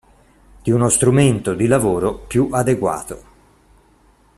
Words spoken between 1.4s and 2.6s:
di lavoro più